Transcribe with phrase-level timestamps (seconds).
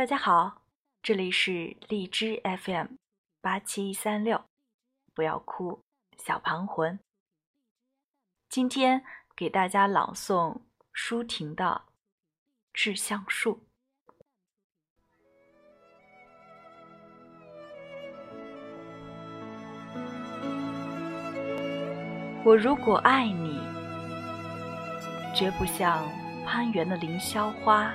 [0.00, 0.62] 大家好，
[1.02, 2.86] 这里是荔枝 FM
[3.42, 4.42] 八七三六，
[5.12, 5.82] 不要哭，
[6.16, 6.98] 小庞魂。
[8.48, 9.04] 今天
[9.36, 10.62] 给大家朗诵
[10.94, 11.82] 舒婷的
[12.72, 13.56] 《致橡树》。
[22.42, 23.60] 我如果爱你，
[25.36, 26.08] 绝不像
[26.46, 27.94] 攀援的凌霄花。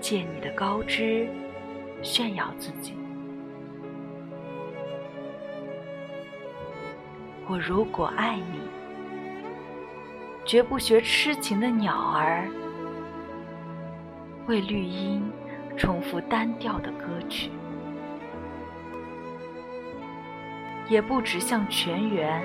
[0.00, 1.28] 借你的高枝
[2.02, 2.94] 炫耀自己。
[7.48, 8.60] 我如果爱你，
[10.44, 12.48] 绝不学痴情的鸟儿，
[14.46, 15.22] 为绿荫
[15.76, 17.50] 重复单调的歌曲，
[20.88, 22.42] 也不止向泉源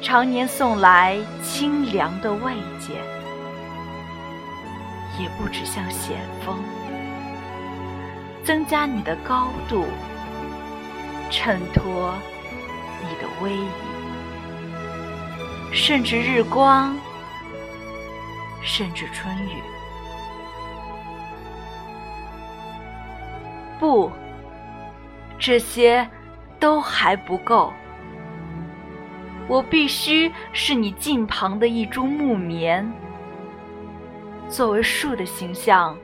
[0.00, 2.94] 常年送来清凉的慰藉。
[5.18, 6.58] 也不止像险峰
[8.44, 9.84] 增加你的高度，
[11.30, 12.14] 衬托
[13.02, 13.68] 你的威仪，
[15.72, 16.96] 甚至日光，
[18.62, 19.62] 甚至春雨。
[23.78, 24.10] 不，
[25.38, 26.08] 这些
[26.58, 27.72] 都还不够。
[29.48, 32.92] 我必须是你近旁的一株木棉。
[34.52, 35.96] 作为树的形象，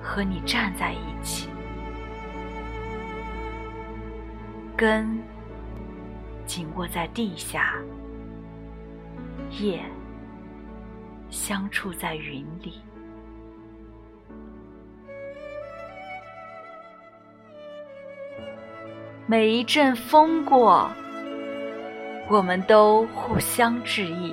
[0.00, 1.48] 和你站在一起，
[4.76, 5.20] 根
[6.46, 7.74] 紧握在地下，
[9.58, 9.82] 叶
[11.28, 12.74] 相触在云里。
[19.26, 20.88] 每一阵风过，
[22.28, 24.32] 我们都互相致意。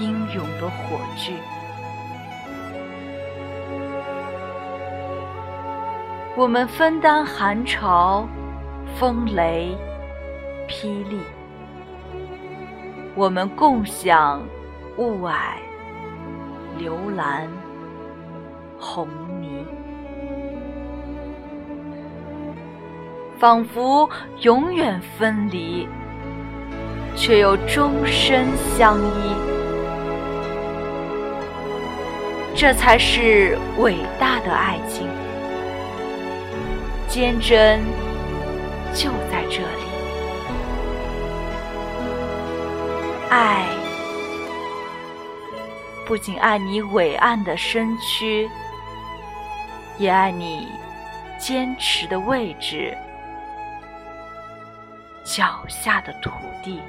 [0.00, 1.32] 英勇的火炬，
[6.36, 8.26] 我们分担寒潮、
[8.96, 9.76] 风雷、
[10.68, 11.18] 霹雳；
[13.14, 14.42] 我们共享
[14.96, 15.32] 雾霭、
[16.76, 17.48] 流岚、
[18.80, 19.06] 红
[19.40, 19.64] 霓，
[23.38, 24.10] 仿佛
[24.40, 25.88] 永远分离，
[27.14, 29.53] 却又终身相依。
[32.56, 35.08] 这才是伟大的爱情，
[37.08, 37.80] 坚贞
[38.94, 39.84] 就在这里。
[43.28, 43.66] 爱
[46.06, 48.48] 不仅爱你伟岸的身躯，
[49.98, 50.68] 也爱你
[51.36, 52.96] 坚持的位置，
[55.24, 56.30] 脚下的土
[56.62, 56.80] 地。